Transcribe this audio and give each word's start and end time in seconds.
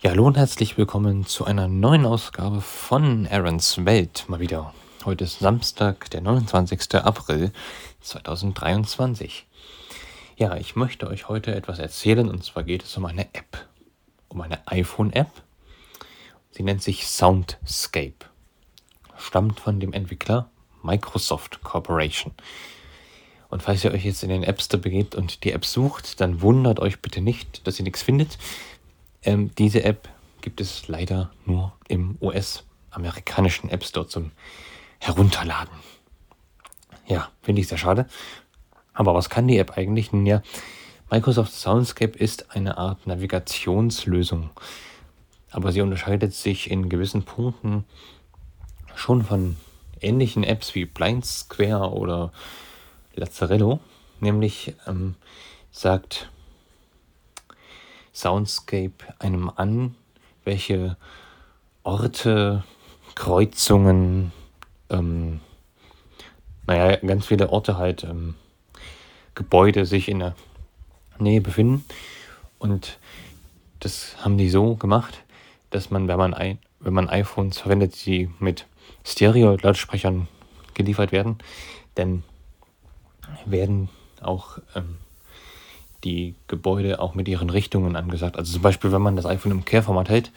Ja, 0.00 0.10
hallo 0.10 0.28
und 0.28 0.36
herzlich 0.36 0.78
willkommen 0.78 1.26
zu 1.26 1.44
einer 1.44 1.66
neuen 1.66 2.06
Ausgabe 2.06 2.60
von 2.60 3.26
Aarons 3.26 3.84
Welt. 3.84 4.26
Mal 4.28 4.38
wieder. 4.38 4.72
Heute 5.04 5.24
ist 5.24 5.40
Samstag, 5.40 6.08
der 6.10 6.20
29. 6.20 6.94
April 6.94 7.50
2023. 8.02 9.48
Ja, 10.36 10.56
ich 10.56 10.76
möchte 10.76 11.08
euch 11.08 11.28
heute 11.28 11.52
etwas 11.52 11.80
erzählen 11.80 12.28
und 12.28 12.44
zwar 12.44 12.62
geht 12.62 12.84
es 12.84 12.96
um 12.96 13.06
eine 13.06 13.22
App. 13.34 13.66
Um 14.28 14.40
eine 14.40 14.64
iPhone-App. 14.68 15.32
Sie 16.52 16.62
nennt 16.62 16.84
sich 16.84 17.08
Soundscape. 17.08 18.26
Stammt 19.16 19.58
von 19.58 19.80
dem 19.80 19.92
Entwickler 19.92 20.48
Microsoft 20.84 21.64
Corporation. 21.64 22.34
Und 23.50 23.64
falls 23.64 23.82
ihr 23.82 23.90
euch 23.90 24.04
jetzt 24.04 24.22
in 24.22 24.28
den 24.28 24.44
App 24.44 24.62
Store 24.62 24.80
begebt 24.80 25.16
und 25.16 25.42
die 25.42 25.50
App 25.50 25.64
sucht, 25.64 26.20
dann 26.20 26.40
wundert 26.40 26.78
euch 26.78 27.00
bitte 27.00 27.20
nicht, 27.20 27.66
dass 27.66 27.80
ihr 27.80 27.84
nichts 27.84 28.02
findet. 28.02 28.38
Ähm, 29.22 29.54
diese 29.56 29.82
App 29.84 30.08
gibt 30.40 30.60
es 30.60 30.88
leider 30.88 31.30
nur 31.44 31.72
im 31.88 32.16
US-amerikanischen 32.20 33.70
App 33.70 33.84
Store 33.84 34.06
zum 34.06 34.32
Herunterladen. 34.98 35.74
Ja, 37.06 37.30
finde 37.42 37.60
ich 37.60 37.68
sehr 37.68 37.78
schade. 37.78 38.06
Aber 38.92 39.14
was 39.14 39.30
kann 39.30 39.48
die 39.48 39.58
App 39.58 39.76
eigentlich? 39.76 40.12
Nun 40.12 40.26
ja, 40.26 40.42
Microsoft 41.10 41.52
Soundscape 41.52 42.18
ist 42.18 42.54
eine 42.54 42.78
Art 42.78 43.06
Navigationslösung. 43.06 44.50
Aber 45.50 45.72
sie 45.72 45.80
unterscheidet 45.80 46.34
sich 46.34 46.70
in 46.70 46.88
gewissen 46.88 47.22
Punkten 47.22 47.84
schon 48.94 49.24
von 49.24 49.56
ähnlichen 50.00 50.44
Apps 50.44 50.74
wie 50.74 50.84
Blind 50.84 51.24
Square 51.24 51.92
oder 51.92 52.32
Lazzarello. 53.14 53.80
Nämlich 54.20 54.74
ähm, 54.86 55.14
sagt 55.70 56.30
Soundscape 58.18 59.14
einem 59.20 59.48
an, 59.54 59.94
welche 60.44 60.96
Orte, 61.84 62.64
Kreuzungen, 63.14 64.32
ähm, 64.90 65.40
naja, 66.66 66.96
ganz 66.96 67.26
viele 67.26 67.50
Orte 67.50 67.78
halt, 67.78 68.02
ähm, 68.02 68.34
Gebäude 69.36 69.86
sich 69.86 70.08
in 70.08 70.18
der 70.18 70.34
Nähe 71.20 71.40
befinden. 71.40 71.84
Und 72.58 72.98
das 73.78 74.16
haben 74.24 74.36
die 74.36 74.50
so 74.50 74.74
gemacht, 74.74 75.22
dass 75.70 75.90
man, 75.90 76.08
wenn 76.08 76.18
man, 76.18 76.34
ein, 76.34 76.58
wenn 76.80 76.94
man 76.94 77.08
iPhones 77.08 77.58
verwendet, 77.58 78.04
die 78.04 78.30
mit 78.40 78.66
Stereo-Lautsprechern 79.04 80.26
geliefert 80.74 81.12
werden, 81.12 81.38
dann 81.94 82.24
werden 83.46 83.88
auch 84.20 84.58
ähm, 84.74 84.96
die 86.04 86.34
Gebäude 86.46 87.00
auch 87.00 87.14
mit 87.14 87.28
ihren 87.28 87.50
Richtungen 87.50 87.96
angesagt. 87.96 88.36
Also 88.36 88.52
zum 88.52 88.62
Beispiel, 88.62 88.92
wenn 88.92 89.02
man 89.02 89.16
das 89.16 89.26
iPhone 89.26 89.52
im 89.52 89.64
Kehrformat 89.64 90.08
hält 90.08 90.32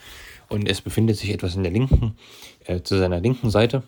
und 0.48 0.68
es 0.68 0.80
befindet 0.80 1.16
sich 1.16 1.30
etwas 1.30 1.54
in 1.54 1.62
der 1.62 1.72
linken, 1.72 2.16
äh, 2.64 2.82
zu 2.82 2.98
seiner 2.98 3.20
linken 3.20 3.50
Seite, 3.50 3.82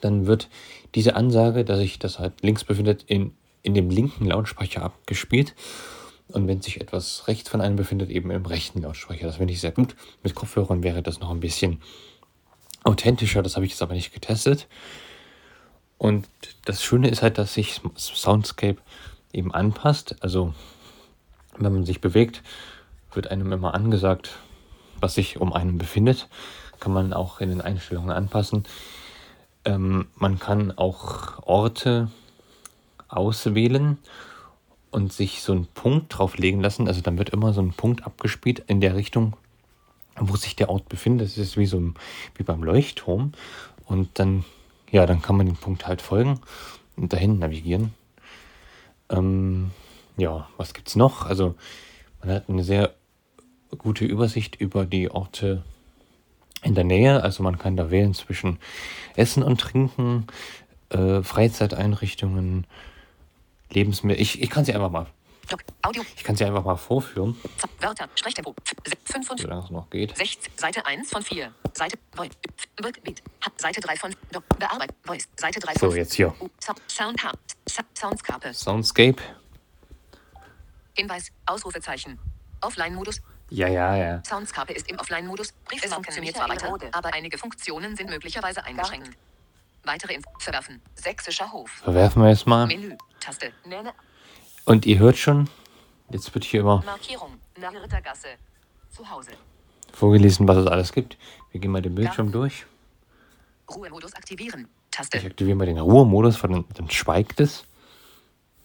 dann 0.00 0.26
wird 0.26 0.48
diese 0.94 1.16
Ansage, 1.16 1.64
dass 1.64 1.78
sich 1.78 1.98
das 1.98 2.18
halt 2.18 2.42
links 2.42 2.64
befindet, 2.64 3.04
in, 3.06 3.32
in 3.62 3.74
dem 3.74 3.90
linken 3.90 4.26
Lautsprecher 4.26 4.82
abgespielt. 4.82 5.54
Und 6.28 6.48
wenn 6.48 6.60
sich 6.60 6.80
etwas 6.80 7.28
rechts 7.28 7.48
von 7.48 7.60
einem 7.60 7.76
befindet, 7.76 8.10
eben 8.10 8.30
im 8.30 8.44
rechten 8.46 8.82
Lautsprecher. 8.82 9.26
Das 9.26 9.36
finde 9.36 9.52
ich 9.52 9.60
sehr 9.60 9.72
gut. 9.72 9.94
Mit 10.22 10.34
Kopfhörern 10.34 10.82
wäre 10.82 11.02
das 11.02 11.20
noch 11.20 11.30
ein 11.30 11.40
bisschen 11.40 11.80
authentischer. 12.82 13.42
Das 13.42 13.54
habe 13.54 13.64
ich 13.64 13.72
jetzt 13.72 13.82
aber 13.82 13.94
nicht 13.94 14.12
getestet. 14.12 14.66
Und 15.98 16.28
das 16.64 16.82
Schöne 16.82 17.08
ist 17.08 17.22
halt, 17.22 17.38
dass 17.38 17.54
sich 17.54 17.80
Soundscape 17.96 18.78
eben 19.32 19.52
anpasst. 19.52 20.16
Also 20.20 20.54
wenn 21.58 21.72
man 21.72 21.84
sich 21.84 22.00
bewegt, 22.00 22.42
wird 23.12 23.30
einem 23.30 23.52
immer 23.52 23.74
angesagt, 23.74 24.38
was 25.00 25.14
sich 25.14 25.40
um 25.40 25.52
einen 25.52 25.78
befindet. 25.78 26.28
Kann 26.80 26.92
man 26.92 27.12
auch 27.12 27.40
in 27.40 27.48
den 27.48 27.60
Einstellungen 27.60 28.10
anpassen. 28.10 28.64
Ähm, 29.64 30.08
man 30.16 30.38
kann 30.38 30.72
auch 30.76 31.42
Orte 31.46 32.10
auswählen 33.08 33.98
und 34.90 35.12
sich 35.12 35.42
so 35.42 35.52
einen 35.52 35.66
Punkt 35.66 36.16
drauflegen 36.16 36.60
lassen. 36.60 36.88
Also 36.88 37.00
dann 37.00 37.18
wird 37.18 37.30
immer 37.30 37.52
so 37.52 37.60
ein 37.60 37.72
Punkt 37.72 38.06
abgespielt 38.06 38.62
in 38.66 38.80
der 38.80 38.94
Richtung, 38.94 39.36
wo 40.18 40.36
sich 40.36 40.56
der 40.56 40.70
Ort 40.70 40.88
befindet. 40.88 41.28
Das 41.28 41.38
ist 41.38 41.56
wie 41.56 41.66
so 41.66 41.92
wie 42.34 42.42
beim 42.42 42.62
Leuchtturm. 42.62 43.32
Und 43.86 44.18
dann, 44.18 44.44
ja, 44.90 45.06
dann 45.06 45.22
kann 45.22 45.36
man 45.36 45.46
den 45.46 45.56
Punkt 45.56 45.86
halt 45.86 46.02
folgen 46.02 46.40
und 46.96 47.12
dahin 47.12 47.38
navigieren. 47.38 47.94
Ähm, 49.10 49.70
ja, 50.16 50.48
was 50.56 50.74
gibt 50.74 50.88
es 50.88 50.96
noch? 50.96 51.26
Also 51.26 51.54
man 52.20 52.30
hat 52.30 52.48
eine 52.48 52.64
sehr 52.64 52.94
gute 53.76 54.04
Übersicht 54.04 54.56
über 54.56 54.86
die 54.86 55.10
Orte 55.10 55.62
in 56.62 56.74
der 56.74 56.84
Nähe. 56.84 57.22
Also 57.22 57.42
man 57.42 57.58
kann 57.58 57.76
da 57.76 57.90
wählen 57.90 58.14
zwischen 58.14 58.58
Essen 59.14 59.42
und 59.42 59.60
Trinken, 59.60 60.26
äh, 60.90 61.22
Freizeiteinrichtungen, 61.22 62.66
Lebensmittel. 63.70 64.20
Ich, 64.20 64.42
ich 64.42 64.50
kann 64.50 64.64
sie 64.64 64.74
einfach 64.74 64.90
mal. 64.90 65.06
Audio. 65.82 66.02
Ich 66.16 66.24
kann 66.24 66.36
sie 66.36 66.44
einfach 66.44 66.64
mal 66.64 66.76
vorführen. 66.76 67.40
Wörter, 67.80 68.08
Sprechtempo. 68.14 68.54
5 69.04 69.28
Solange 69.36 69.64
es 69.64 69.70
noch 69.70 69.88
geht. 69.90 70.16
60, 70.16 70.52
Seite 70.56 70.84
1 70.84 71.10
von 71.10 71.22
4. 71.22 71.52
Seite 71.72 71.98
Beat. 72.16 73.22
Seite 73.56 73.80
3 73.80 73.96
von 73.96 74.14
Bearbeit. 74.58 74.90
Voice. 75.04 75.28
Seite 75.36 75.60
3 75.60 75.74
von 75.74 75.90
So, 75.90 75.96
jetzt 75.96 76.14
hier. 76.14 76.34
Sound, 76.88 77.20
Soundscape. 77.96 78.52
Soundscape. 78.52 79.22
Hinweis. 80.94 81.30
Ausrufezeichen. 81.46 82.18
Offline-Modus. 82.60 83.22
Ja, 83.50 83.68
ja, 83.68 83.96
ja. 83.96 84.22
Soundscape 84.24 84.72
ist 84.72 84.90
im 84.90 84.98
Offline-Modus. 84.98 85.54
Es 85.82 85.92
funktioniert 85.92 86.36
zwar 86.36 86.48
weiter, 86.48 86.76
aber 86.92 87.14
einige 87.14 87.38
Funktionen 87.38 87.94
sind 87.94 88.10
möglicherweise 88.10 88.64
eingeschränkt. 88.64 89.16
Weitere 89.84 90.14
Info. 90.14 90.28
Verwerfen. 90.40 90.82
Sächsischer 90.96 91.52
Hof. 91.52 91.70
Verwerfen 91.70 92.22
wir 92.22 92.30
es 92.30 92.44
mal. 92.44 92.66
Menü. 92.66 92.96
Taste. 93.20 93.52
Nenne. 93.64 93.92
Und 94.66 94.84
ihr 94.84 94.98
hört 94.98 95.16
schon, 95.16 95.48
jetzt 96.10 96.34
wird 96.34 96.44
hier 96.44 96.60
immer 96.60 96.82
Markierung. 96.84 97.38
Nach 97.58 97.72
Rittergasse. 97.72 98.28
Zu 98.90 99.08
Hause. 99.08 99.30
vorgelesen, 99.92 100.46
was 100.48 100.56
es 100.58 100.66
alles 100.66 100.92
gibt. 100.92 101.16
Wir 101.52 101.60
gehen 101.60 101.70
mal 101.70 101.80
den 101.82 101.94
Bildschirm 101.94 102.32
durch. 102.32 102.66
Ruhemodus 103.70 104.12
aktivieren. 104.14 104.68
Taste. 104.90 105.18
Ich 105.18 105.24
aktiviere 105.26 105.56
mal 105.56 105.66
den 105.66 105.78
Ruhemodus, 105.78 106.42
weil 106.42 106.64
dann, 106.74 106.90
schweigt 106.90 107.40
es. 107.40 107.64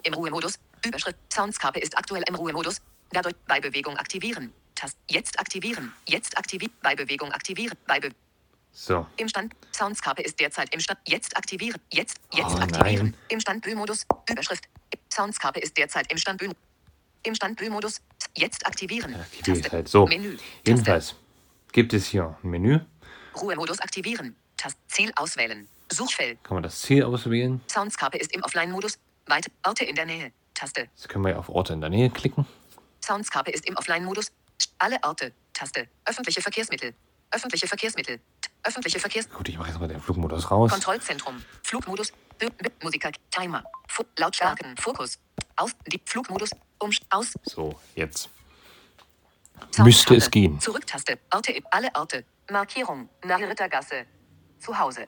Im 0.03 0.13
Ruhemodus. 0.15 0.57
Überschrift. 0.85 1.17
Soundscape 1.31 1.79
ist 1.79 1.95
aktuell 1.97 2.23
im 2.27 2.35
Ruhemodus. 2.35 2.81
Dadurch 3.11 3.35
bei 3.47 3.59
Bewegung 3.61 3.95
aktivieren. 3.97 4.51
Taste. 4.73 4.97
Jetzt 5.09 5.39
aktivieren. 5.39 5.93
Jetzt 6.07 6.35
aktivieren. 6.37 6.73
Bei 6.81 6.95
Bewegung 6.95 7.31
aktivieren. 7.31 7.77
Bei 7.87 7.99
Be 7.99 8.09
So. 8.71 9.05
Im 9.17 9.27
Stand. 9.27 9.53
Soundscape 9.71 10.23
ist 10.23 10.39
derzeit 10.39 10.73
im 10.73 10.79
Stand. 10.79 10.99
Jetzt 11.05 11.37
aktivieren. 11.37 11.79
Jetzt. 11.93 12.19
Jetzt 12.33 12.55
Oh, 12.55 12.59
aktivieren. 12.59 13.07
nein. 13.07 13.17
Im 13.29 13.39
Standbühlmodus. 13.39 14.05
Überschrift. 14.29 14.65
Soundscape 15.13 15.59
ist 15.59 15.77
derzeit 15.77 16.11
im 16.11 16.17
Standbühl. 16.17 16.51
Im 17.23 17.35
Standbühlmodus. 17.35 18.01
Jetzt 18.35 18.65
aktivieren. 18.65 19.15
Aktiviere 19.15 19.57
ich 19.57 19.63
Taste. 19.63 19.77
halt 19.77 19.87
so. 19.87 20.07
Menü. 20.07 20.37
Jedenfalls 20.65 21.15
gibt 21.71 21.93
es 21.93 22.07
hier 22.07 22.35
ein 22.43 22.49
Menü. 22.49 22.79
Ruhemodus 23.39 23.79
aktivieren. 23.79 24.35
Taste. 24.57 24.79
Ziel 24.87 25.11
auswählen. 25.15 25.67
Suchfeld. 25.91 26.43
Kann 26.43 26.55
man 26.55 26.63
das 26.63 26.81
Ziel 26.81 27.03
auswählen. 27.03 27.61
Soundscape 27.67 28.17
ist 28.17 28.33
im 28.33 28.43
Offline-Modus. 28.43 28.97
Weite 29.27 29.51
Orte 29.65 29.85
in 29.85 29.95
der 29.95 30.05
Nähe. 30.05 30.31
Taste. 30.53 30.81
Jetzt 30.81 31.09
können 31.09 31.25
wir 31.25 31.37
auf 31.37 31.49
Orte 31.49 31.73
in 31.73 31.81
der 31.81 31.89
Nähe 31.89 32.09
klicken. 32.09 32.45
Soundscape 33.03 33.51
ist 33.51 33.65
im 33.67 33.75
Offline-Modus. 33.77 34.31
Alle 34.79 34.97
Orte. 35.03 35.33
Taste. 35.53 35.87
Öffentliche 36.05 36.41
Verkehrsmittel. 36.41 36.93
Öffentliche 37.31 37.67
Verkehrsmittel. 37.67 38.19
Öffentliche 38.63 38.99
Verkehrs... 38.99 39.29
Gut, 39.29 39.49
ich 39.49 39.57
mache 39.57 39.69
jetzt 39.69 39.79
mal 39.79 39.87
den 39.87 39.99
Flugmodus 40.01 40.51
raus. 40.51 40.71
Kontrollzentrum. 40.71 41.41
Flugmodus. 41.63 42.13
Musiker. 42.83 43.11
Timer. 43.29 43.63
Fu 43.87 44.03
Lautstärken. 44.17 44.75
Fokus. 44.77 45.19
Aus. 45.55 45.71
Die 45.87 46.01
Flugmodus. 46.05 46.51
Um. 46.79 46.91
Aus. 47.09 47.33
So, 47.43 47.79
jetzt. 47.95 48.29
Müsste 49.77 50.15
es 50.15 50.29
gehen. 50.31 50.59
Zurücktaste. 50.59 51.19
Orte. 51.33 51.51
in- 51.51 51.65
Alle 51.71 51.89
Orte. 51.95 52.25
Markierung. 52.49 53.09
Nach 53.23 53.39
Rittergasse. 53.39 54.05
Zu 54.59 54.77
Hause. 54.77 55.07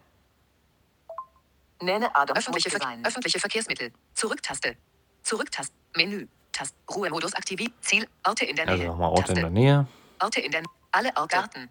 Nenne 1.81 2.15
Adam. 2.15 2.37
Öffentliche, 2.37 2.69
Ver 2.69 2.97
öffentliche 3.03 3.39
Verkehrsmittel. 3.39 3.91
Zurücktaste. 4.13 4.77
Zurücktaste. 5.23 5.73
Menü. 5.95 6.27
Taste. 6.51 6.75
Ruhemodus 6.89 7.33
aktiviert. 7.33 7.73
Ziel. 7.81 8.07
Orte 8.25 8.45
in 8.45 8.55
der 8.55 8.65
Nähe. 8.65 8.73
Also 8.75 8.85
nochmal 8.87 9.09
Orte 9.09 9.21
in 9.21 9.25
Taste. 9.27 9.41
der 9.41 9.49
Nähe. 9.49 9.87
Orte 10.21 10.41
in 10.41 10.51
der 10.51 10.63
Alle 10.91 11.09
Orte. 11.17 11.35
Garten. 11.35 11.69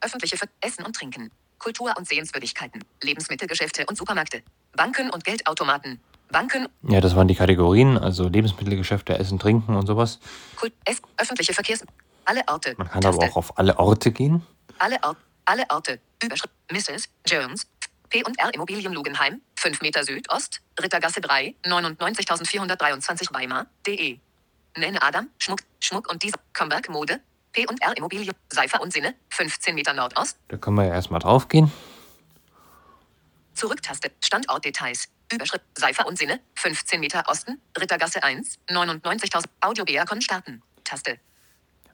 Öffentliche 0.00 0.36
Ver 0.38 0.48
Essen 0.62 0.84
und 0.84 0.96
Trinken. 0.96 1.30
Kultur- 1.60 1.94
und 1.96 2.08
Sehenswürdigkeiten. 2.08 2.82
Lebensmittelgeschäfte 3.02 3.86
und 3.86 3.96
Supermärkte. 3.96 4.42
Banken 4.74 5.10
und 5.10 5.24
Geldautomaten. 5.24 6.00
Banken. 6.32 6.66
Ja, 6.88 7.00
das 7.00 7.14
waren 7.14 7.28
die 7.28 7.34
Kategorien, 7.36 7.96
also 7.98 8.28
Lebensmittelgeschäfte, 8.28 9.16
Essen, 9.18 9.38
Trinken 9.38 9.76
und 9.76 9.86
sowas. 9.86 10.18
Kult, 10.56 10.72
Ess, 10.84 11.00
öffentliche 11.16 11.52
Verkehrs. 11.54 11.84
Alle 12.24 12.42
Orte. 12.48 12.74
Man 12.78 12.88
kann 12.88 13.00
Taste. 13.02 13.20
aber 13.22 13.30
auch 13.32 13.36
auf 13.36 13.58
alle 13.58 13.78
Orte 13.78 14.10
gehen. 14.12 14.44
Alle, 14.78 14.96
Or 15.04 15.16
alle 15.44 15.64
Orte. 15.70 16.00
Überschrift. 16.22 16.52
Mrs. 16.70 17.08
Jones. 17.26 17.66
P&R 18.08 18.54
Immobilien 18.54 18.92
Lugenheim. 18.92 19.40
5 19.56 19.82
Meter 19.82 20.04
Südost. 20.04 20.60
Rittergasse 20.80 21.20
3. 21.20 21.54
99.423 21.64 23.32
Weimar. 23.34 23.66
De. 23.86 24.18
Nenne 24.76 25.02
Adam. 25.02 25.28
Schmuck. 25.38 25.60
Schmuck 25.80 26.10
und 26.10 26.22
Design. 26.22 26.40
Comberg 26.52 26.88
Mode. 26.88 27.20
P 27.52 27.66
und 27.66 27.82
R 27.82 27.96
Immobilie. 27.96 28.32
Seifer 28.48 28.80
und 28.80 28.92
Sinne. 28.92 29.14
15 29.30 29.74
Meter 29.74 29.92
Nordost. 29.92 30.38
Da 30.48 30.56
können 30.56 30.76
wir 30.76 30.84
ja 30.86 30.94
erstmal 30.94 31.20
drauf 31.20 31.48
gehen. 31.48 31.72
Zurücktaste. 33.54 34.10
Standortdetails. 34.20 35.08
Überschrift. 35.32 35.64
Seifer 35.76 36.06
und 36.06 36.18
Sinne. 36.18 36.40
15 36.54 37.00
Meter 37.00 37.24
Osten. 37.28 37.60
Rittergasse 37.78 38.22
1. 38.22 38.58
99.000. 38.68 39.44
Audio 39.60 39.84
Beacon 39.84 40.20
starten. 40.20 40.62
Taste. 40.84 41.18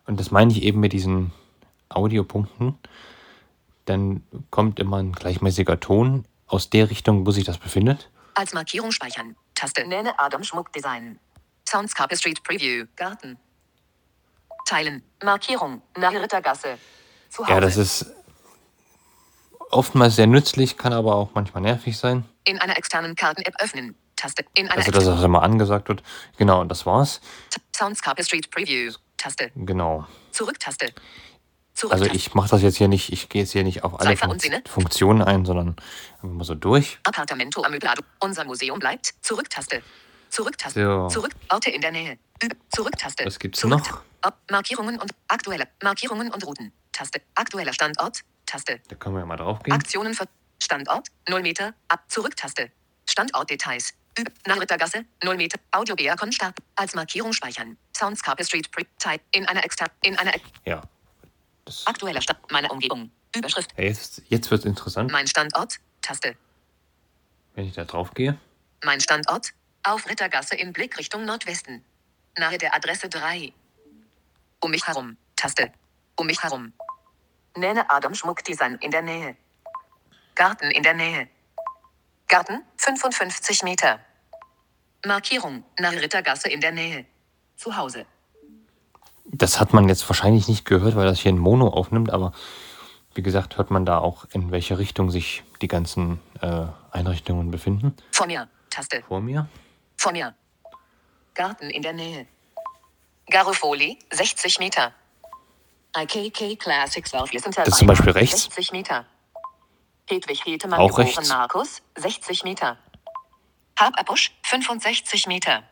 Und 0.07 0.21
das 0.21 0.31
meine 0.31 0.53
ich 0.53 0.63
eben 0.63 0.81
mit 0.81 0.93
diesen 0.93 1.33
Audiopunkten. 1.89 2.79
Dann 3.87 4.23
kommt 4.51 4.79
immer 4.79 4.99
ein 4.99 5.13
gleichmäßiger 5.13 5.81
Ton 5.81 6.27
aus 6.47 6.71
der 6.71 6.91
Richtung, 6.91 7.27
wo 7.27 7.31
sich 7.31 7.45
das 7.45 7.59
befindet. 7.59 8.11
Als 8.35 8.53
Markierung 8.53 8.93
speichern. 8.93 9.37
Taste. 9.55 9.87
Nenne 9.87 10.19
Adam 10.19 10.45
Schmuck 10.45 10.73
Design. 10.73 11.19
Soundscape 11.69 12.17
Street 12.17 12.43
Preview. 12.43 12.87
Garten. 12.97 13.39
Teilen. 14.67 15.03
Markierung. 15.25 15.81
Nahe 15.97 16.21
Rittergasse. 16.21 16.77
Zu 17.31 17.45
Hause. 17.45 17.53
Ja, 17.53 17.61
das 17.61 17.77
ist 17.77 18.07
oftmals 19.71 20.17
sehr 20.17 20.27
nützlich, 20.27 20.77
kann 20.77 20.93
aber 20.93 21.15
auch 21.15 21.31
manchmal 21.35 21.63
nervig 21.63 21.97
sein. 21.97 22.25
In 22.45 22.59
einer 22.59 22.77
externen 22.77 23.15
Karten-App 23.15 23.55
öffnen. 23.61 23.97
Taste. 24.17 24.45
In 24.55 24.69
einer 24.69 24.79
Also, 24.79 24.91
dass 24.91 25.05
das 25.05 25.23
immer 25.23 25.43
angesagt 25.43 25.89
wird. 25.89 26.03
Genau, 26.37 26.61
und 26.61 26.69
das 26.69 26.87
war's. 26.87 27.21
Soundscape 27.75 28.23
Street 28.25 28.51
Preview. 28.51 28.93
Taste. 29.17 29.51
Genau. 29.55 30.07
Zurücktaste. 30.33 30.87
Also 30.87 31.89
Zurücktaste. 31.89 32.17
ich 32.17 32.35
mache 32.35 32.49
das 32.49 32.63
jetzt 32.63 32.77
hier 32.77 32.89
nicht, 32.89 33.13
ich 33.13 33.29
gehe 33.29 33.43
jetzt 33.43 33.53
hier 33.53 33.65
nicht 33.65 33.85
auf 33.85 34.01
alle 34.01 34.17
Sinne? 34.39 34.63
Funktionen 34.67 35.23
ein, 35.23 35.45
sondern 35.45 35.77
einfach 36.15 36.29
mal 36.29 36.45
so 36.45 36.55
durch. 36.55 36.99
Appartamento 37.05 37.63
Amöblado. 37.63 38.03
Unser 38.21 38.45
Museum 38.45 38.79
bleibt. 38.79 39.13
Zurücktaste. 39.21 39.83
Zurücktaste. 40.31 40.83
So. 40.85 41.09
Zurück. 41.09 41.33
Orte 41.51 41.71
in 41.71 41.81
der 41.81 41.93
Nähe. 41.93 42.19
Zurücktaste. 42.75 43.25
Was 43.25 43.39
gibt's 43.39 43.61
Zurück- 43.61 43.79
noch? 43.91 44.03
Ab 44.23 44.39
Markierungen 44.51 44.99
und 44.99 45.13
aktuelle 45.29 45.69
Markierungen 45.83 46.33
und 46.33 46.45
Routen. 46.47 46.73
Taste. 46.93 47.21
Aktueller 47.35 47.73
Standort. 47.73 48.21
Taste. 48.47 48.81
Da 48.89 48.97
können 48.97 49.15
wir 49.17 49.21
ja 49.21 49.27
mal 49.27 49.37
drauf 49.37 49.63
gehen. 49.63 49.73
Aktionen 49.75 50.15
für 50.15 50.27
Standort 50.63 51.09
0 51.29 51.43
Meter. 51.43 51.75
Ab 51.89 52.05
Zurücktaste. 52.09 52.71
Standortdetails. 53.09 53.95
Üb 54.19 54.33
nach 54.47 54.59
Rittergasse 54.61 55.05
0 55.23 55.37
Meter. 55.37 55.59
Audio 55.73 55.95
Beacon 55.95 56.33
starten. 56.33 56.63
Als 56.75 56.95
Markierung 56.95 57.33
speichern. 57.33 57.77
Soundscape 57.97 58.45
Street 58.45 58.71
Pre 58.71 58.85
Type 58.99 59.21
in 59.33 59.47
einer 59.47 59.65
exter 59.65 59.87
in 60.03 60.19
einer 60.19 60.33
Ja. 60.65 60.83
Das, 61.65 61.87
aktueller 61.87 62.21
Stand 62.23 62.51
meiner 62.51 62.71
Umgebung. 62.71 63.11
Überschrift. 63.35 63.73
ja, 63.77 63.85
jetzt 63.85 64.23
jetzt 64.29 64.51
wird 64.51 64.61
es 64.61 64.65
interessant, 64.67 65.11
Mein 65.13 65.27
Standort. 65.27 65.77
Taste. 66.01 66.37
wenn 67.55 67.67
ich 67.67 67.75
da 67.75 67.85
drauf 67.85 68.13
gehe. 68.15 68.39
Mein 68.85 69.01
Standort? 69.01 69.53
Auf 69.87 70.09
Rittergasse 70.09 70.57
in 70.57 70.73
Blickrichtung 70.73 71.25
Nordwesten. 71.25 71.85
Nahe 72.37 72.59
der 72.59 72.75
Adresse 72.75 73.09
3. 73.09 73.53
Um 74.59 74.73
mich 74.73 74.85
herum. 74.85 75.17
Taste. 75.37 75.71
Um 76.17 76.27
mich 76.27 76.43
herum. 76.43 76.73
Nenne 77.57 77.89
Adam 77.89 78.13
Schmuckdesign 78.13 78.79
in 78.81 78.91
der 78.91 79.03
Nähe. 79.03 79.37
Garten 80.35 80.73
in 80.73 80.83
der 80.83 80.95
Nähe. 80.95 81.29
Garten 82.27 82.63
55 82.79 83.63
Meter. 83.63 84.01
Markierung. 85.07 85.63
Nahe 85.79 86.03
Rittergasse 86.03 86.49
in 86.49 86.61
der 86.61 86.73
Nähe. 86.73 87.07
Zu 87.55 87.77
Hause. 87.77 88.07
Das 89.27 89.61
hat 89.61 89.73
man 89.73 89.89
jetzt 89.89 90.09
wahrscheinlich 90.09 90.49
nicht 90.49 90.65
gehört, 90.65 90.97
weil 90.97 91.07
das 91.07 91.21
hier 91.21 91.31
in 91.31 91.39
Mono 91.39 91.69
aufnimmt, 91.69 92.11
aber 92.11 92.33
wie 93.15 93.23
gesagt, 93.23 93.57
hört 93.57 93.71
man 93.71 93.87
da 93.87 93.99
auch, 93.99 94.25
in 94.33 94.51
welche 94.51 94.79
Richtung 94.79 95.13
sich 95.13 95.45
die 95.63 95.69
ganzen 95.69 96.21
äh, 96.41 96.67
Einrichtungen 96.91 97.53
befinden. 97.53 97.95
Vor 98.11 98.27
mir. 98.27 98.49
Taste. 98.69 99.05
Vor 99.07 99.21
mir. 99.21 99.49
Vor 100.07 100.13
mir. 100.13 100.37
Garten 101.35 101.69
in 101.69 101.83
der 101.83 101.93
Nähe. 101.93 102.29
Garofoli, 103.29 103.99
60 104.13 104.61
Meter. 104.61 104.95
IKK 105.97 106.55
Classics 106.61 107.13
auf 107.13 107.29
Das 107.33 107.67
ist 107.67 107.79
zum 107.79 107.89
Beispiel 107.89 108.13
rechts. 108.13 108.45
60 108.45 108.71
Meter. 108.71 109.05
Hedwig 110.09 110.45
Hetemann, 110.45 110.79
Auch 110.79 110.95
geboren 110.95 111.07
rechts. 111.17 111.29
Markus, 111.29 111.83
60 111.97 112.45
Meter. 112.45 112.79
Hababusch, 113.81 114.31
65 114.45 115.27
Meter. 115.27 115.65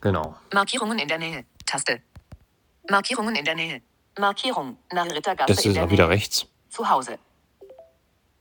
Genau. 0.00 0.34
Markierungen 0.54 0.98
in 0.98 1.08
der 1.08 1.18
Nähe. 1.18 1.44
Taste. 1.66 2.00
Markierungen 2.88 3.36
in 3.36 3.44
der 3.44 3.54
Nähe. 3.54 3.82
Markierung. 4.18 4.78
Nahe 4.90 5.14
Rittergasse 5.14 5.52
Das 5.52 5.62
in 5.62 5.72
ist 5.72 5.76
der 5.76 5.84
auch 5.84 5.90
wieder 5.90 6.08
rechts. 6.08 6.46
Zu 6.70 6.88
Hause. 6.88 7.18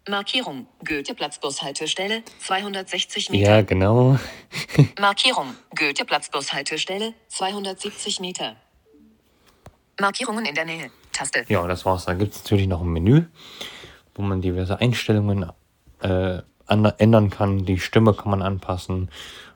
Markierung. 0.08 0.68
Goetheplatz 0.86 1.40
Bushaltestelle, 1.40 2.24
260 2.40 3.30
Meter. 3.30 3.50
Ja, 3.50 3.62
genau. 3.62 4.18
Markierung. 5.00 5.56
Goetheplatz 5.76 6.30
Bushaltestelle, 6.30 7.14
270 7.30 8.20
Meter. 8.20 8.56
Markierungen 10.00 10.46
in 10.46 10.56
der 10.56 10.66
Nähe. 10.66 10.92
Taste. 11.12 11.46
Ja, 11.48 11.66
das 11.68 11.86
war's. 11.86 12.06
Da 12.06 12.14
gibt 12.14 12.34
es 12.34 12.44
natürlich 12.44 12.68
noch 12.68 12.82
ein 12.82 12.90
Menü, 12.90 13.26
wo 14.16 14.22
man 14.22 14.42
diverse 14.42 14.80
Einstellungen 14.80 15.52
äh, 16.02 16.42
ändern 16.68 17.30
kann. 17.30 17.66
Die 17.66 17.80
Stimme 17.80 18.14
kann 18.14 18.30
man 18.30 18.42
anpassen 18.42 19.10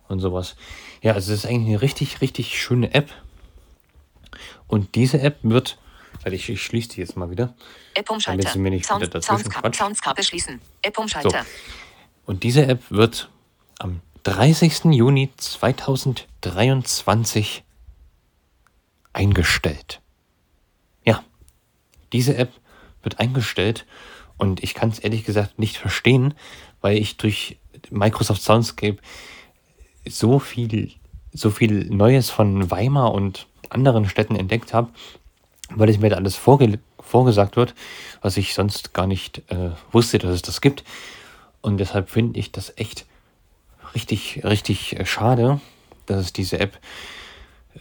und 0.07 0.19
sowas. 0.19 0.56
Ja, 1.01 1.13
also 1.13 1.31
es 1.33 1.44
ist 1.44 1.45
eigentlich 1.50 1.68
eine 1.68 1.81
richtig, 1.81 2.21
richtig 2.21 2.59
schöne 2.59 2.94
App. 2.94 3.09
Und 4.68 4.95
diese 4.95 5.21
App 5.21 5.38
wird, 5.44 5.77
also 6.23 6.35
ich, 6.35 6.47
ich 6.49 6.61
schließe 6.63 6.89
die 6.89 7.01
jetzt 7.01 7.15
mal 7.17 7.29
wieder. 7.31 7.53
App 7.93 8.05
Damit 8.05 8.09
Umschalter. 8.09 8.49
sie 8.49 8.59
mir 8.59 8.71
nicht 8.71 8.85
wieder 8.85 8.99
Sound, 8.99 9.13
dazwischen 9.15 9.51
Soundska- 9.51 9.61
quatscht. 9.61 9.79
Soundskape 9.79 10.23
schließen. 10.23 10.59
App 10.81 10.95
So. 10.95 11.01
Umschalter. 11.01 11.45
Und 12.25 12.43
diese 12.43 12.65
App 12.67 12.81
wird 12.89 13.29
am 13.79 14.01
30. 14.23 14.85
Juni 14.93 15.29
2023 15.37 17.63
eingestellt. 19.13 20.01
Ja, 21.05 21.23
diese 22.13 22.35
App 22.37 22.51
wird 23.03 23.19
eingestellt 23.19 23.85
und 24.37 24.63
ich 24.63 24.73
kann 24.73 24.89
es 24.89 24.99
ehrlich 24.99 25.25
gesagt 25.25 25.59
nicht 25.59 25.77
verstehen, 25.77 26.33
weil 26.81 26.97
ich 26.97 27.17
durch 27.17 27.57
Microsoft 27.89 28.41
Soundscape 28.41 28.97
so 30.07 30.39
viel, 30.39 30.91
so 31.33 31.49
viel 31.49 31.85
Neues 31.89 32.29
von 32.29 32.69
Weimar 32.71 33.13
und 33.13 33.47
anderen 33.69 34.07
Städten 34.07 34.35
entdeckt 34.35 34.73
habe, 34.73 34.91
weil 35.75 35.89
es 35.89 36.00
mir 36.00 36.09
da 36.09 36.18
alles 36.18 36.35
vorge 36.35 36.79
vorgesagt 37.00 37.57
wird, 37.57 37.75
was 38.21 38.38
ich 38.38 38.53
sonst 38.53 38.94
gar 38.94 39.07
nicht 39.07 39.41
äh, 39.51 39.71
wusste, 39.91 40.18
dass 40.18 40.31
es 40.31 40.41
das 40.41 40.62
gibt. 40.62 40.83
Und 41.62 41.77
deshalb 41.77 42.09
finde 42.09 42.39
ich 42.39 42.51
das 42.51 42.73
echt 42.77 43.06
richtig, 43.94 44.41
richtig 44.44 44.97
äh, 45.00 45.06
schade, 45.06 45.59
dass 46.06 46.25
es 46.25 46.33
diese 46.33 46.59
App, 46.59 46.79
äh, 47.73 47.79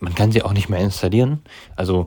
man 0.00 0.14
kann 0.14 0.32
sie 0.32 0.42
auch 0.42 0.52
nicht 0.52 0.68
mehr 0.68 0.80
installieren. 0.80 1.42
Also 1.74 2.06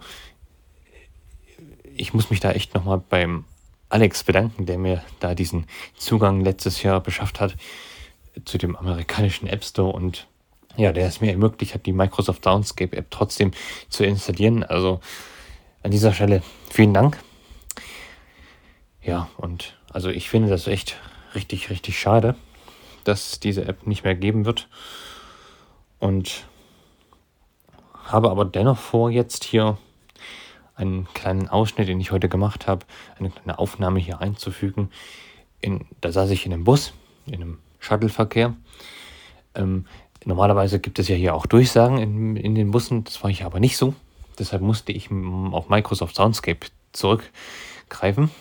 ich 1.96 2.14
muss 2.14 2.30
mich 2.30 2.40
da 2.40 2.52
echt 2.52 2.76
nochmal 2.76 3.02
beim 3.10 3.46
Alex 3.90 4.24
bedanken, 4.24 4.66
der 4.66 4.78
mir 4.78 5.04
da 5.20 5.34
diesen 5.34 5.66
Zugang 5.98 6.42
letztes 6.42 6.84
Jahr 6.84 7.02
beschafft 7.02 7.40
hat 7.40 7.56
zu 8.46 8.58
dem 8.58 8.76
amerikanischen 8.76 9.48
App 9.48 9.64
Store 9.64 9.92
und 9.92 10.28
ja, 10.80 10.94
der 10.94 11.08
es 11.08 11.20
mir 11.20 11.32
ermöglicht 11.32 11.74
hat, 11.74 11.86
die 11.86 11.92
Microsoft 11.92 12.44
Soundscape 12.44 12.96
App 12.96 13.12
trotzdem 13.12 13.52
zu 13.90 14.06
installieren. 14.06 14.64
Also 14.64 15.02
an 15.84 15.92
dieser 15.92 16.14
Stelle 16.14 16.42
vielen 16.70 16.94
Dank. 16.94 17.18
Ja, 19.02 19.30
und 19.38 19.78
also 19.92 20.10
ich 20.10 20.30
finde 20.30 20.50
das 20.50 20.68
echt 20.68 20.98
richtig, 21.36 21.70
richtig 21.70 22.00
schade, 22.00 22.36
dass 23.04 23.40
diese 23.40 23.66
App 23.66 23.86
nicht 23.88 24.04
mehr 24.04 24.16
geben 24.16 24.46
wird. 24.46 24.70
Und 26.00 26.46
habe 28.06 28.30
aber 28.32 28.46
dennoch 28.46 28.78
vor, 28.78 29.12
jetzt 29.12 29.44
hier 29.44 29.78
einen 30.76 31.08
kleinen 31.14 31.50
Ausschnitt, 31.50 31.90
den 31.90 32.00
ich 32.00 32.12
heute 32.12 32.30
gemacht 32.30 32.68
habe, 32.68 32.86
eine 33.18 33.30
kleine 33.30 33.60
Aufnahme 33.60 34.00
hier 34.00 34.22
einzufügen. 34.22 34.92
In, 35.60 35.86
da 36.00 36.12
saß 36.14 36.30
ich 36.30 36.46
in 36.46 36.54
einem 36.54 36.64
Bus, 36.64 36.94
in 37.26 37.36
einem 37.36 37.60
Shuttleverkehr. 37.80 38.56
Ähm, 39.56 39.86
normalerweise 40.26 40.80
gibt 40.80 41.00
es 41.00 41.08
ja 41.08 41.16
hier 41.16 41.36
auch 41.36 41.46
Durchsagen 41.46 41.98
in, 41.98 42.36
in 42.36 42.56
den 42.56 42.72
Bussen, 42.72 43.04
das 43.04 43.24
war 43.24 43.32
hier 43.32 43.46
aber 43.46 43.60
nicht 43.60 43.78
so. 43.78 43.94
Deshalb 44.38 44.62
musste 44.62 44.92
ich 44.92 45.10
auf 45.12 45.70
Microsoft 45.70 46.16
Soundscape 46.16 46.68
zurückgreifen. 46.94 48.32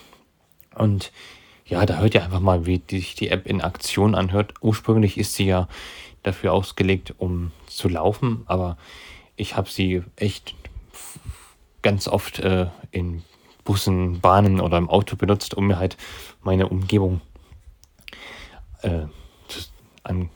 Und 0.75 1.13
ja, 1.67 1.85
da 1.85 1.99
hört 1.99 2.15
ihr 2.15 2.25
einfach 2.25 2.41
mal, 2.41 2.67
wie 2.67 2.81
sich 2.89 3.15
die 3.15 3.29
App 3.29 3.47
in 3.47 3.61
Aktion 3.61 4.15
anhört. 4.15 4.55
Ursprünglich 4.61 5.19
ist 5.19 5.35
sie 5.35 5.47
ja 5.47 5.69
dafür 6.23 6.53
ausgelegt, 6.53 7.15
um 7.19 7.53
zu 7.67 7.89
laufen, 7.89 8.43
aber 8.47 8.77
ich 9.37 9.57
habe 9.57 9.69
sie 9.69 10.03
echt 10.17 10.55
ganz 11.83 12.09
oft 12.09 12.39
äh, 12.41 12.67
in 12.91 13.23
Bussen, 13.65 14.21
Bahnen 14.21 14.61
oder 14.61 14.79
im 14.79 14.89
Auto 14.89 15.17
benutzt, 15.17 15.55
um 15.55 15.67
mir 15.67 15.79
halt 15.79 15.97
meine 16.43 16.69
Umgebung 16.69 17.21
äh, 18.83 19.07
an, 20.03 20.31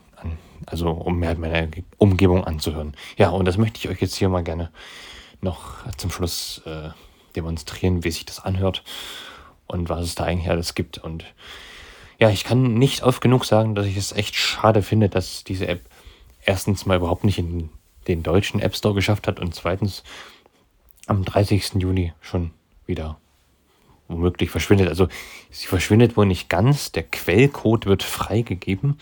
also 0.67 0.91
um 0.91 1.19
mir 1.19 1.29
halt 1.29 1.39
meine 1.39 1.71
Umgebung 1.99 2.45
anzuhören. 2.45 2.95
Ja, 3.17 3.31
und 3.31 3.45
das 3.45 3.59
möchte 3.59 3.79
ich 3.79 3.89
euch 3.89 4.01
jetzt 4.01 4.17
hier 4.17 4.29
mal 4.29 4.43
gerne 4.43 4.71
noch 5.41 5.87
zum 5.97 6.11
Schluss 6.11 6.63
äh, 6.65 6.91
demonstrieren, 7.35 8.05
wie 8.05 8.11
sich 8.11 8.25
das 8.25 8.41
anhört 8.41 8.83
und 9.67 9.89
was 9.89 10.05
es 10.05 10.15
da 10.15 10.25
eigentlich 10.25 10.51
alles 10.51 10.75
gibt. 10.75 10.99
Und 10.99 11.25
ja, 12.19 12.31
ich 12.31 12.45
kann 12.45 12.75
nicht 12.75 13.03
oft 13.03 13.21
genug 13.21 13.45
sagen, 13.45 13.75
dass 13.75 13.87
ich 13.87 13.97
es 13.97 14.13
echt 14.13 14.37
schade 14.37 14.83
finde, 14.83 15.09
dass 15.09 15.45
diese 15.45 15.67
App 15.67 15.81
erstens 16.45 16.87
mal 16.87 16.97
überhaupt 16.97 17.25
nicht 17.25 17.39
in 17.39 17.71
den 18.09 18.23
deutschen 18.23 18.61
App 18.61 18.77
Store 18.77 18.95
geschafft 18.95 19.27
hat 19.27 19.41
und 19.41 19.55
zweitens 19.55 20.03
am 21.07 21.25
30. 21.25 21.75
Juni 21.75 22.13
schon 22.21 22.51
wieder 22.87 23.19
womöglich 24.09 24.51
verschwindet. 24.51 24.89
Also 24.89 25.09
sie 25.51 25.67
verschwindet 25.67 26.17
wohl 26.17 26.27
nicht 26.27 26.49
ganz. 26.49 26.93
Der 26.93 27.03
Quellcode 27.03 27.87
wird 27.87 28.03
freigegeben, 28.03 28.99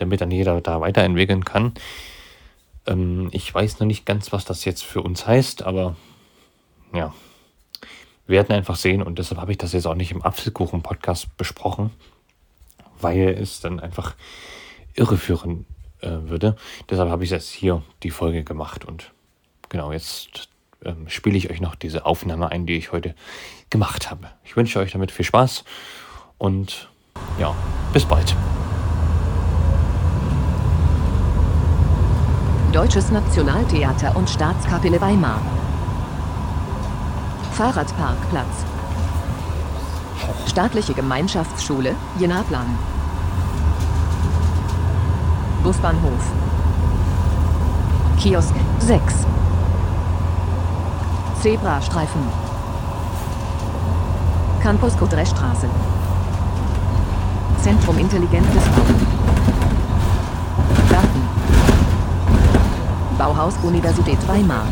damit 0.00 0.20
dann 0.20 0.30
jeder 0.30 0.60
da 0.60 0.80
weiterentwickeln 0.80 1.44
kann. 1.44 1.74
Ähm, 2.86 3.28
ich 3.32 3.52
weiß 3.52 3.80
noch 3.80 3.86
nicht 3.86 4.06
ganz, 4.06 4.32
was 4.32 4.44
das 4.44 4.64
jetzt 4.64 4.84
für 4.84 5.02
uns 5.02 5.26
heißt, 5.26 5.62
aber 5.62 5.96
ja, 6.92 7.14
wir 8.26 8.36
werden 8.36 8.52
einfach 8.52 8.76
sehen 8.76 9.02
und 9.02 9.18
deshalb 9.18 9.40
habe 9.40 9.52
ich 9.52 9.58
das 9.58 9.72
jetzt 9.72 9.86
auch 9.86 9.94
nicht 9.94 10.12
im 10.12 10.22
Apfelkuchen-Podcast 10.22 11.36
besprochen, 11.36 11.90
weil 13.00 13.28
es 13.28 13.60
dann 13.60 13.80
einfach 13.80 14.14
irreführen 14.94 15.66
äh, 16.00 16.10
würde. 16.10 16.56
Deshalb 16.88 17.10
habe 17.10 17.24
ich 17.24 17.30
jetzt 17.30 17.50
hier 17.50 17.82
die 18.02 18.10
Folge 18.10 18.44
gemacht 18.44 18.84
und 18.84 19.12
genau, 19.68 19.92
jetzt 19.92 20.48
ähm, 20.84 21.08
spiele 21.08 21.36
ich 21.36 21.50
euch 21.50 21.60
noch 21.60 21.74
diese 21.74 22.06
Aufnahme 22.06 22.50
ein, 22.50 22.66
die 22.66 22.76
ich 22.76 22.92
heute 22.92 23.14
gemacht 23.68 24.10
habe. 24.10 24.30
Ich 24.44 24.56
wünsche 24.56 24.78
euch 24.78 24.92
damit 24.92 25.10
viel 25.10 25.24
Spaß 25.24 25.64
und 26.38 26.88
ja, 27.38 27.54
bis 27.92 28.04
bald. 28.04 28.34
Deutsches 32.72 33.10
Nationaltheater 33.10 34.14
und 34.14 34.30
Staatskapelle 34.30 35.00
Weimar. 35.00 35.40
Fahrradparkplatz. 37.50 38.64
Staatliche 40.46 40.94
Gemeinschaftsschule, 40.94 41.96
Jenaplan. 42.16 42.78
Busbahnhof. 45.64 46.32
Kiosk 48.20 48.54
6. 48.78 49.26
Zebrastreifen. 51.42 52.22
Campus 54.62 54.96
Kodrestraße. 54.96 55.68
Zentrum 57.62 57.98
intelligentes 57.98 58.62
Bauen. 58.62 59.06
Garten. 60.88 61.20
Bauhaus 63.20 63.52
Universität 63.62 64.16
Weimar. 64.26 64.64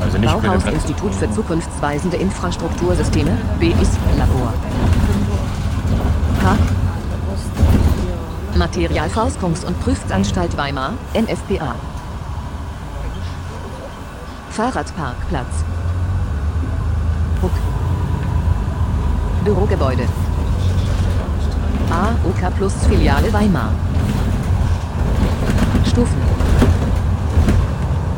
Also 0.00 0.18
nicht 0.18 0.32
Bauhaus 0.32 0.64
Institut 0.64 1.14
für 1.14 1.30
zukunftsweisende 1.30 2.16
Infrastruktursysteme, 2.16 3.38
BIS 3.60 3.90
Labor. 4.18 4.52
Park. 6.42 6.58
Materialforstungs- 8.56 9.64
und 9.64 9.80
Prüfungsanstalt 9.80 10.56
Weimar, 10.56 10.94
NFPA. 11.14 11.76
Fahrradparkplatz. 14.50 15.64
Ruck. 17.44 17.52
Bürogebäude. 19.44 20.08
AOK 21.92 22.56
Plus 22.56 22.74
Filiale 22.88 23.32
Weimar. 23.32 23.70
Stufen. 25.96 26.20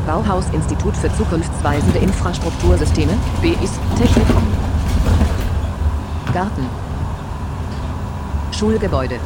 Bauhaus 0.05 0.43
Institut 0.51 0.97
für 0.97 1.09
zukunftsweisende 1.13 1.99
Infrastruktursysteme, 1.99 3.13
BIS 3.41 3.79
Technikum. 3.97 4.43
Garten. 6.33 6.65
Schulgebäude. 8.51 9.17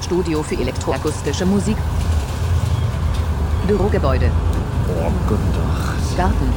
Studio 0.00 0.44
für 0.44 0.54
elektroakustische 0.60 1.44
Musik. 1.44 1.76
Bürogebäude. 3.66 4.30
Oh. 4.88 5.10
Garten. 6.16 6.52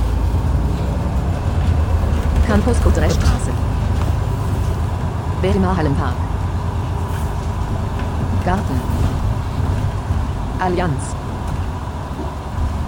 Campus. 2.45 2.77
Weimar 5.41 5.75
Hallenpark. 5.75 6.26
Garten. 8.47 8.79
Allianz. 10.57 11.03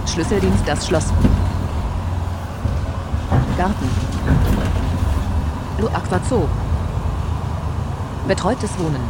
Schlüsseldienst 0.06 0.66
das 0.66 0.88
Schloss. 0.88 1.08
Garten. 3.58 3.90
Lu 5.80 5.88
Aqua 5.88 6.22
Zoo. 6.30 6.48
Betreutes 8.26 8.72
Wohnen. 8.80 9.02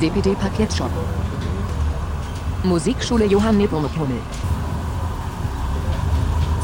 DPD 0.00 0.36
Paketshop. 0.36 0.92
Musikschule 2.62 3.24
Johann 3.24 3.58
Nepomuk-Hummel. 3.58 4.20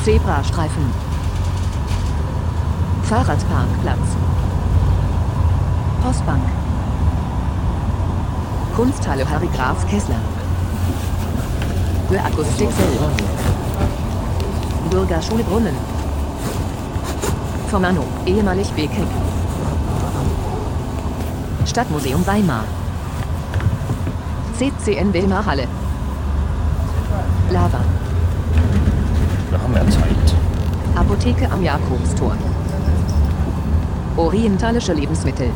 Zebrastreifen. 0.05 0.93
Fahrradparkplatz. 3.03 4.17
Postbank. 6.01 6.45
Kunsthalle 8.79 9.29
Harry 9.29 9.49
Graf 9.49 9.85
Kessler. 9.89 10.21
Für 12.09 12.21
Akustik 12.21 12.69
Selber. 12.71 13.11
Bürgerschule 14.89 15.43
Brunnen. 15.43 15.75
Formano, 17.67 18.05
ehemalig 18.25 18.71
BKIC. 18.75 19.09
Stadtmuseum 21.67 22.25
Weimar. 22.25 22.63
CCN 24.57 25.13
Weimar 25.13 25.45
Halle. 25.45 25.67
Lava. 27.51 27.81
Wir 29.51 29.61
haben 29.61 29.75
ja 29.75 29.91
Zeit. 29.91 30.37
Apotheke 30.95 31.51
am 31.51 31.65
Jakobstor. 31.65 32.37
Orientalische 34.17 34.93
Lebensmittel. 34.93 35.51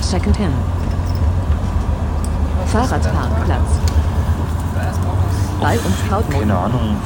Secondhand. 0.00 0.54
Fahrradparkplatz. 2.74 3.70
Ball- 5.60 5.78
und 5.78 5.94
Scoutmodus. 5.96 6.40
Keine 6.40 6.58
Ahnung. 6.58 6.96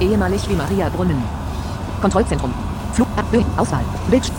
Ehemalig 0.00 0.48
wie 0.48 0.54
Maria 0.54 0.88
Brunnen. 0.88 1.22
Kontrollzentrum. 2.00 2.54
Flug, 2.94 3.06
Auswahl, 3.58 3.84
Bild. 4.08 4.32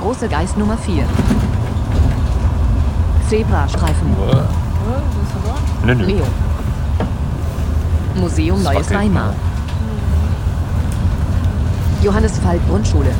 Große 0.00 0.26
Geist 0.26 0.58
Nummer 0.58 0.76
4. 0.76 1.04
Zebrastreifen. 3.28 4.16
Nö, 5.84 5.94
nö. 5.94 6.04
Leo. 6.04 6.24
Museum 8.16 8.60
Neues 8.64 8.88
Okay. 8.88 8.96
Weimar. 8.96 9.32
Johannes 12.02 12.36
Falk 12.40 12.60
Grundschule. 12.68 13.12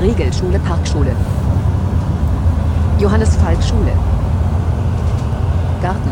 Regelschule 0.00 0.60
Parkschule. 0.60 1.16
Johannes 2.98 3.36
Falk 3.36 3.62
Schule. 3.62 3.92
Garten. 5.80 6.10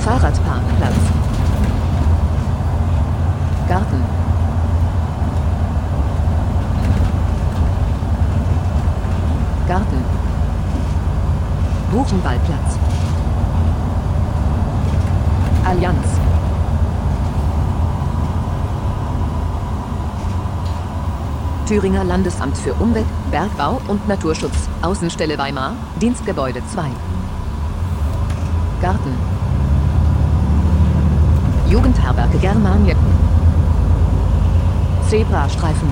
Fahrradparkplatz. 0.00 0.94
Garten. 3.66 4.04
Garten. 9.66 10.04
Buchenwaldplatz. 11.90 12.78
Allianz. 15.64 16.17
Thüringer 21.68 22.02
Landesamt 22.02 22.56
für 22.56 22.72
Umwelt, 22.72 23.04
Bergbau 23.30 23.78
und 23.88 24.08
Naturschutz, 24.08 24.70
Außenstelle 24.80 25.36
Weimar, 25.36 25.74
Dienstgebäude 26.00 26.62
2. 26.66 26.88
Garten. 28.80 29.12
Jugendherberge 31.68 32.38
Germanie. 32.38 32.96
Zebrastreifen. 35.10 35.90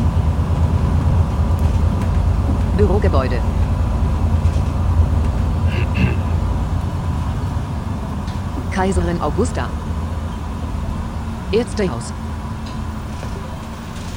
Bürogebäude. 2.78 3.38
Kaiserin 8.72 9.20
Augusta. 9.20 9.68
Ärztehaus. 11.52 12.14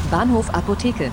Bahnhof 0.09 0.49
Apotheke. 0.51 1.11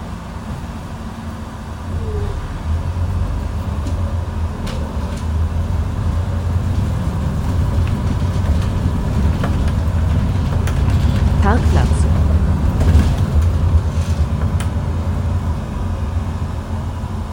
Parkplatz. 11.47 11.89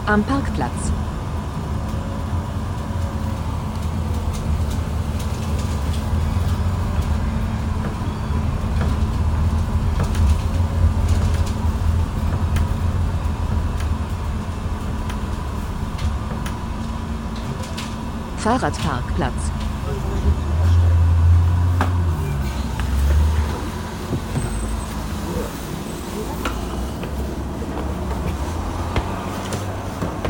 Am 0.06 0.22
Parkplatz. 0.22 0.92
Fahrradparkplatz. 18.36 19.63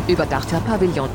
Überdachter 0.06 0.60
Pavillon. 0.60 1.08